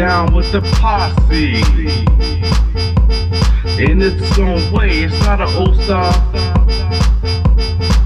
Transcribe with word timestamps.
Down 0.00 0.34
with 0.34 0.50
the 0.50 0.62
posse. 0.80 1.60
In 3.78 4.00
its 4.00 4.38
own 4.38 4.72
way, 4.72 5.00
it's 5.00 5.20
not 5.26 5.42
an 5.42 5.54
old 5.54 5.76
style. 5.82 6.14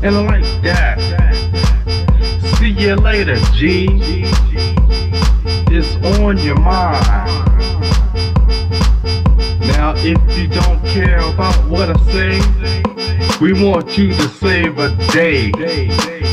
And 0.03 0.17
I 0.17 0.23
like 0.27 0.63
that. 0.65 0.99
See 2.59 2.71
you 2.71 2.97
later, 2.97 3.37
G. 3.53 3.87
It's 5.71 5.95
on 6.19 6.37
your 6.39 6.59
mind. 6.59 7.07
Now, 9.61 9.95
if 9.97 10.19
you 10.37 10.49
don't 10.49 10.85
care 10.87 11.21
about 11.21 11.55
what 11.69 11.91
I 11.91 11.99
say, 12.11 13.41
we 13.41 13.53
want 13.53 13.97
you 13.97 14.13
to 14.15 14.29
save 14.31 14.81
a 14.81 14.89
day. 15.13 16.24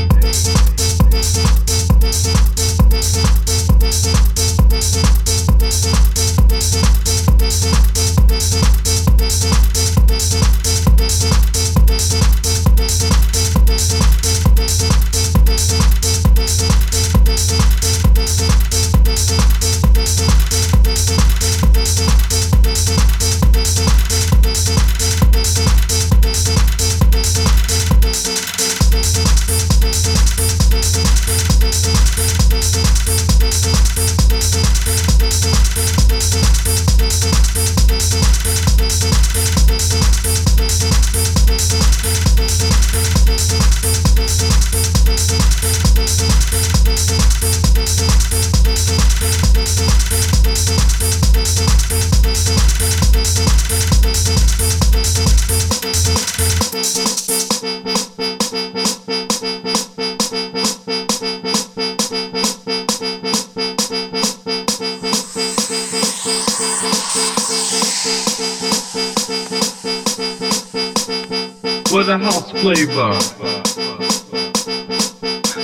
With 71.92 72.08
a 72.08 72.18
house 72.18 72.52
flavor. 72.52 73.12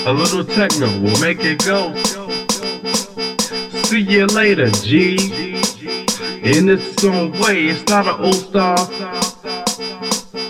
A 0.05 0.13
little 0.13 0.43
techno 0.43 0.87
will 0.99 1.19
make 1.21 1.39
it 1.41 1.63
go. 1.65 1.93
See 3.83 4.01
you 4.01 4.25
later, 4.27 4.69
G. 4.71 5.15
In 6.43 6.69
its 6.69 7.03
own 7.05 7.31
way, 7.39 7.67
it's 7.67 7.87
not 7.87 8.07
an 8.07 8.25
old 8.25 8.35
style. 8.35 8.89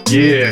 Yeah. 0.10 0.50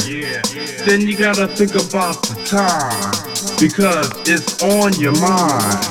Then 0.86 1.02
you 1.02 1.18
gotta 1.18 1.48
think 1.48 1.72
about 1.72 2.22
the 2.24 2.36
time. 2.46 3.12
Because 3.60 4.12
it's 4.30 4.62
on 4.62 4.94
your 5.00 5.14
mind. 5.20 5.86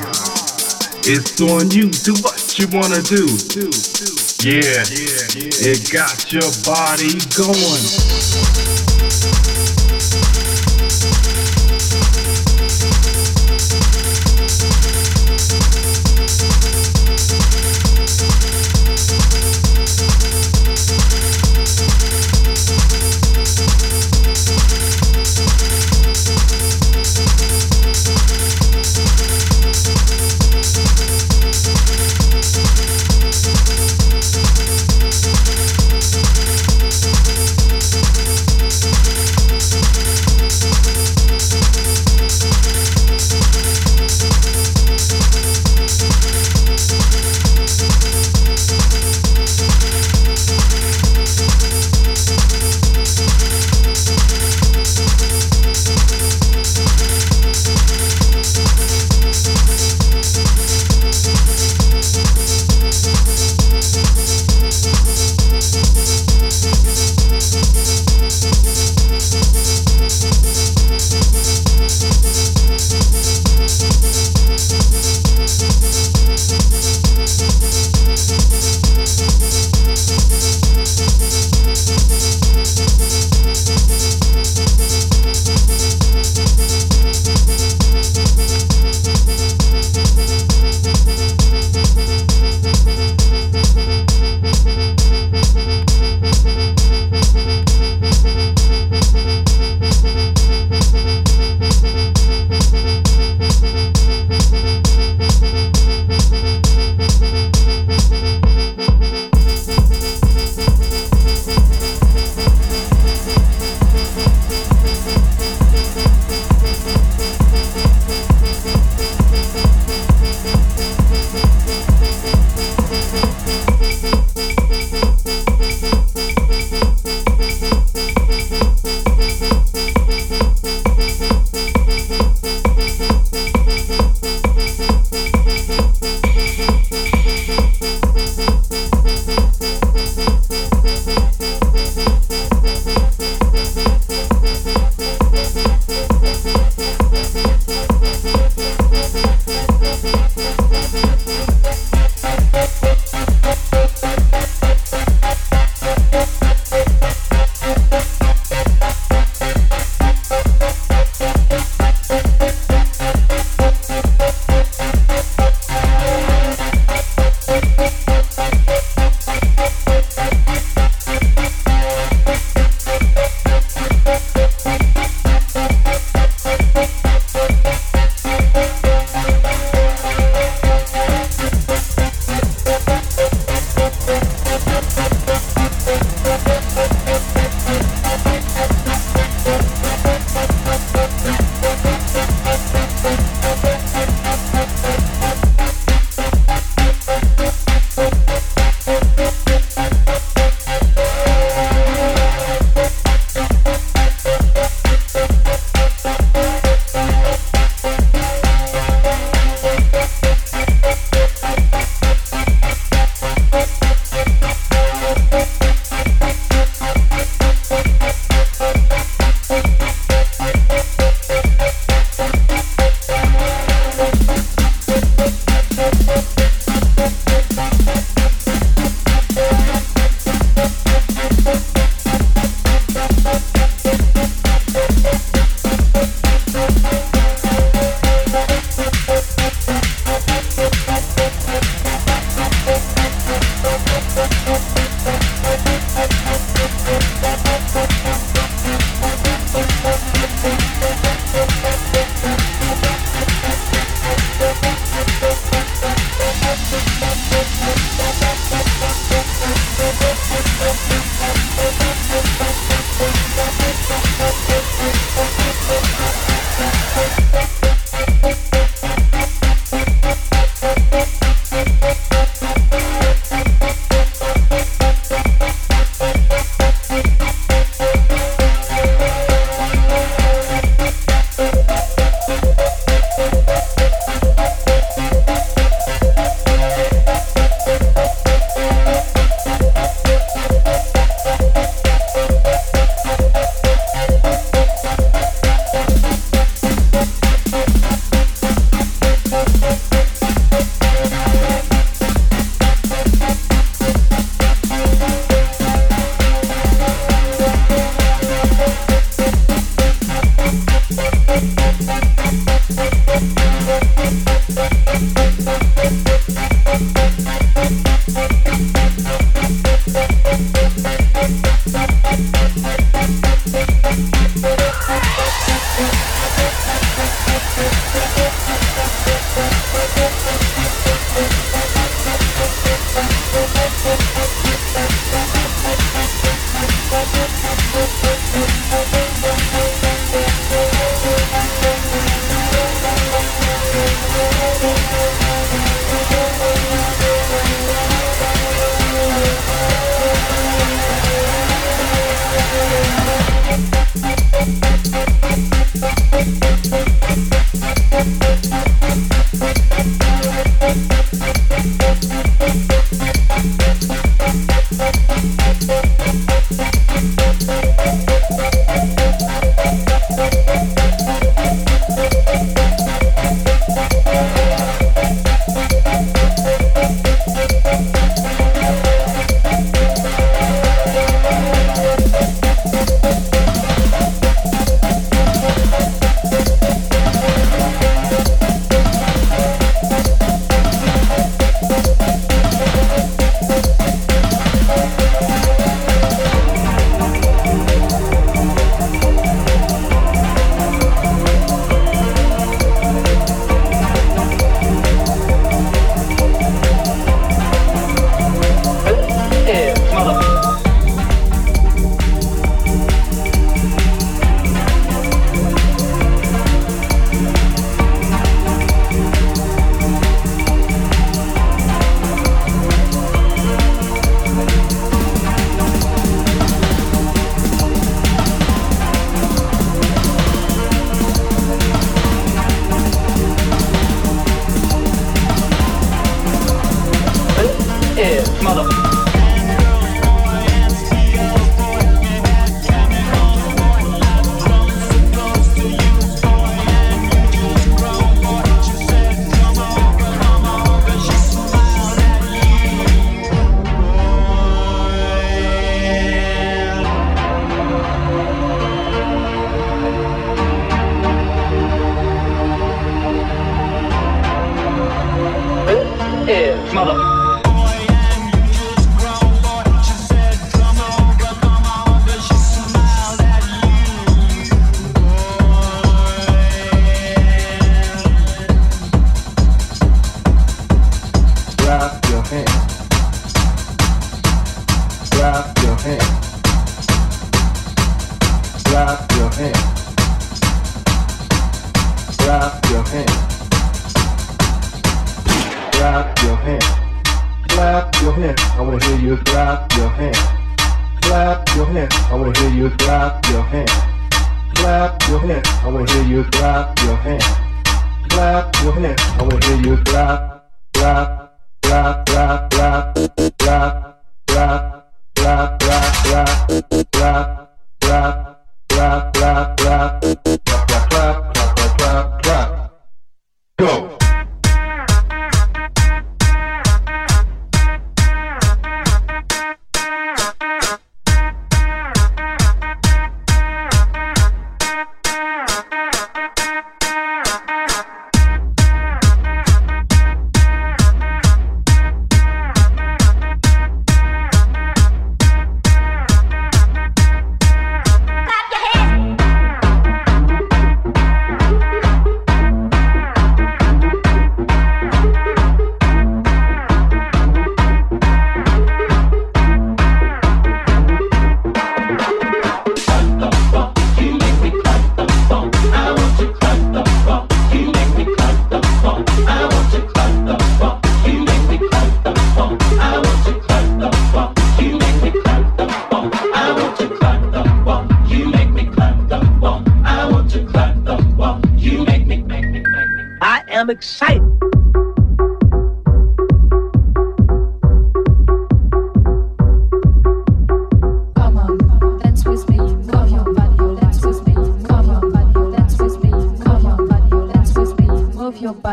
It's 1.07 1.41
on 1.41 1.71
you. 1.73 1.91
Do 1.91 2.15
what 2.23 2.59
you 2.59 2.69
wanna 2.69 3.03
do. 3.03 3.27
Yeah. 4.47 4.85
It 5.67 5.91
got 5.91 6.33
your 6.33 6.51
body 6.65 7.19
going. 7.35 8.54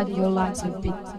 your 0.10 0.30
lives 0.30 0.64
a 0.64 0.70
bit. 0.70 1.11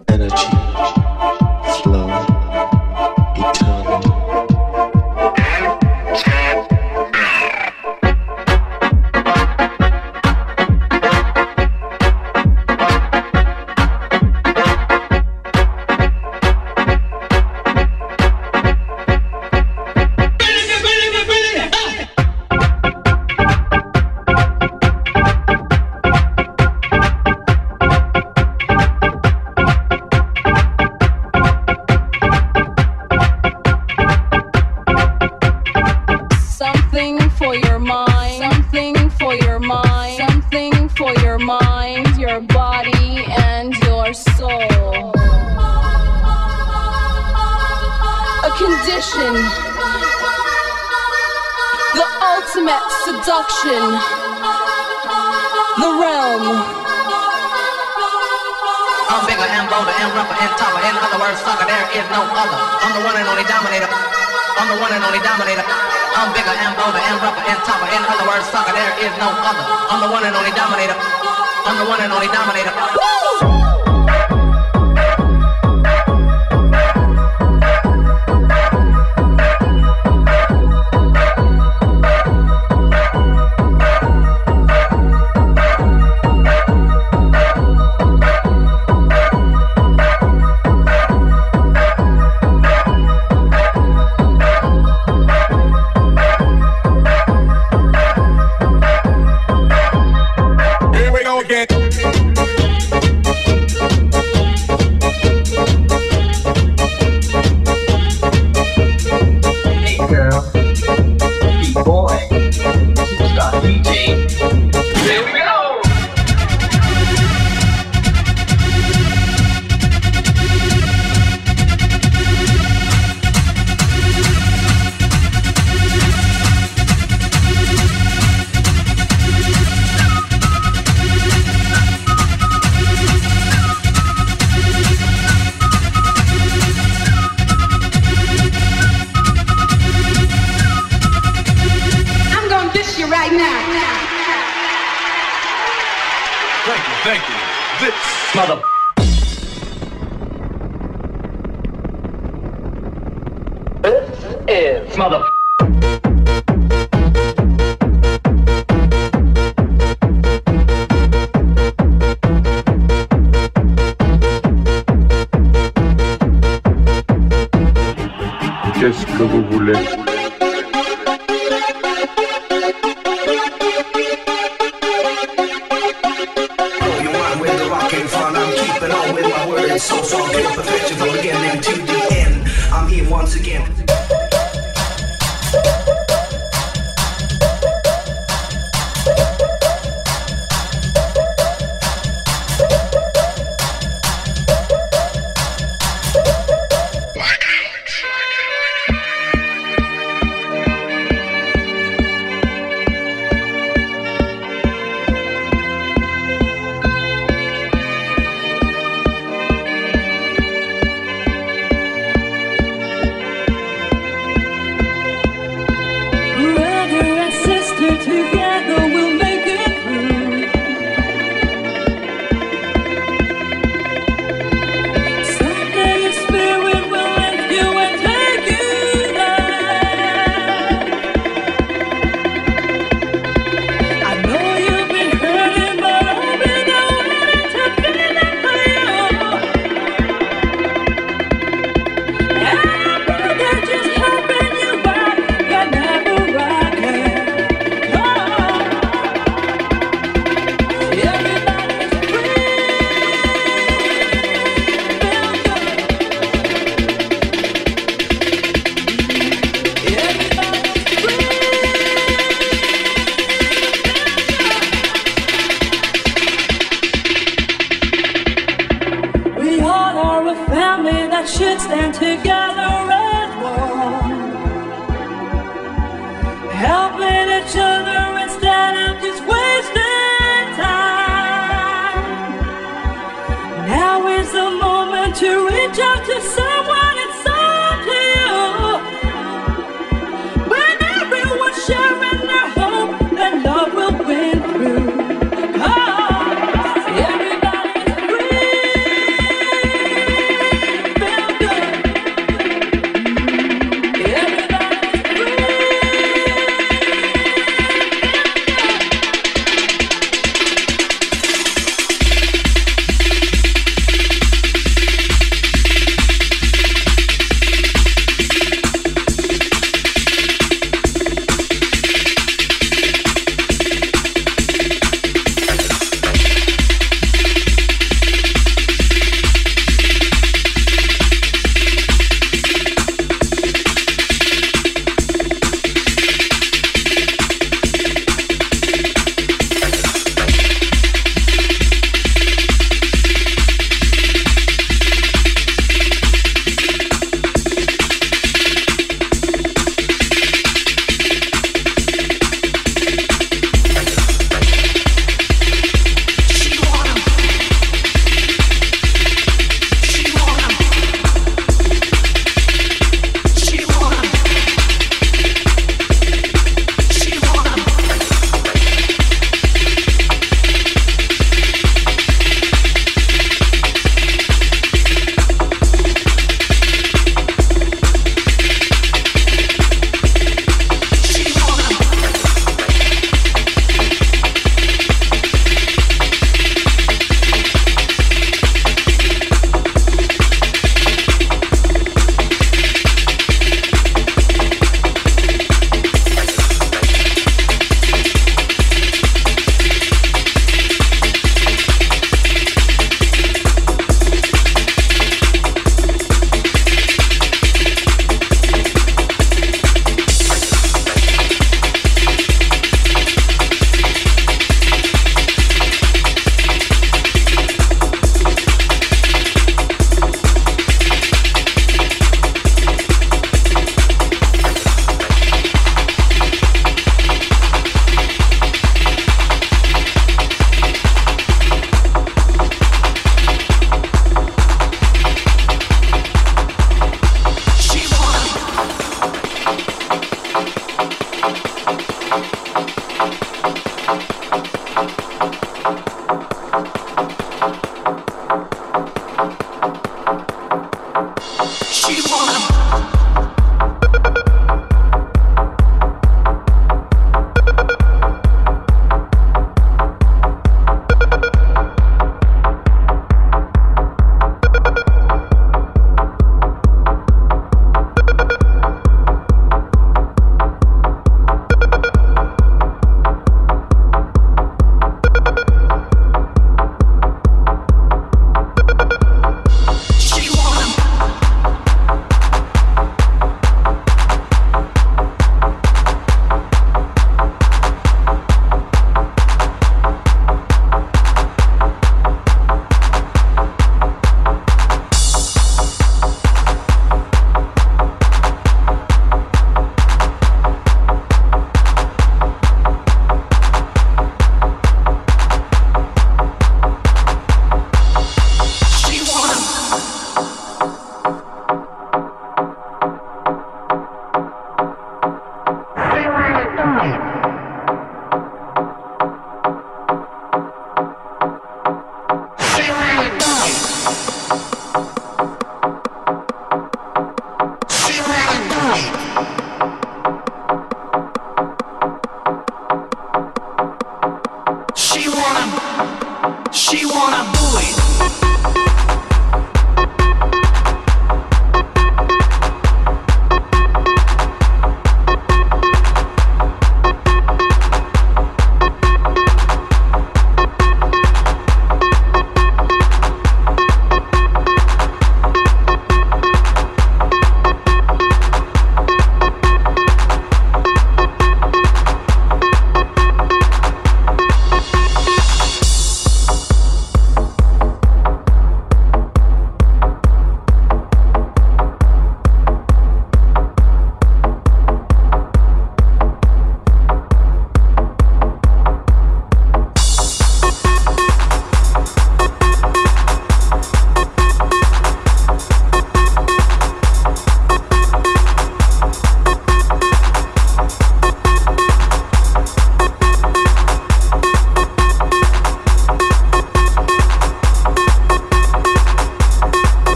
no 69.22 69.30
other. 69.30 69.62
I'm 69.62 70.00
the 70.02 70.10
one 70.10 70.24
and 70.26 70.34
only 70.34 70.50
dominator. 70.50 70.98
I'm 70.98 71.78
the 71.78 71.86
one 71.86 72.00
and 72.02 72.10
only 72.10 72.26
dominator. 72.26 72.71